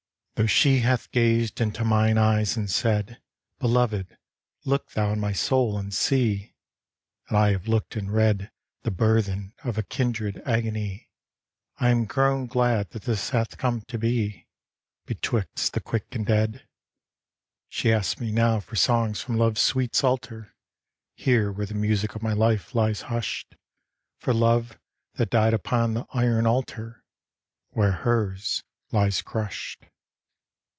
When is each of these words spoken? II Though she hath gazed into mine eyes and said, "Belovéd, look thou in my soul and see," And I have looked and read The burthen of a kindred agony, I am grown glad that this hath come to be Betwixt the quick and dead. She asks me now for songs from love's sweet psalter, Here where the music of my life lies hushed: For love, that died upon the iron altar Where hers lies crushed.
II 0.37 0.45
Though 0.45 0.47
she 0.47 0.79
hath 0.79 1.11
gazed 1.11 1.61
into 1.61 1.85
mine 1.85 2.17
eyes 2.17 2.57
and 2.57 2.67
said, 2.67 3.21
"Belovéd, 3.61 4.07
look 4.65 4.89
thou 4.93 5.13
in 5.13 5.19
my 5.19 5.33
soul 5.33 5.77
and 5.77 5.93
see," 5.93 6.55
And 7.29 7.37
I 7.37 7.51
have 7.51 7.67
looked 7.67 7.95
and 7.95 8.11
read 8.11 8.49
The 8.81 8.89
burthen 8.89 9.53
of 9.63 9.77
a 9.77 9.83
kindred 9.83 10.41
agony, 10.43 11.11
I 11.79 11.89
am 11.89 12.05
grown 12.05 12.47
glad 12.47 12.89
that 12.89 13.03
this 13.03 13.29
hath 13.29 13.59
come 13.59 13.81
to 13.81 13.99
be 13.99 14.47
Betwixt 15.05 15.73
the 15.73 15.79
quick 15.79 16.07
and 16.15 16.25
dead. 16.25 16.67
She 17.69 17.93
asks 17.93 18.19
me 18.19 18.31
now 18.31 18.59
for 18.61 18.75
songs 18.75 19.21
from 19.21 19.37
love's 19.37 19.61
sweet 19.61 19.93
psalter, 19.93 20.55
Here 21.13 21.51
where 21.51 21.67
the 21.67 21.75
music 21.75 22.15
of 22.15 22.23
my 22.23 22.33
life 22.33 22.73
lies 22.73 23.01
hushed: 23.01 23.55
For 24.17 24.33
love, 24.33 24.79
that 25.17 25.29
died 25.29 25.53
upon 25.53 25.93
the 25.93 26.07
iron 26.15 26.47
altar 26.47 27.03
Where 27.69 27.91
hers 27.91 28.63
lies 28.91 29.21
crushed. 29.21 29.85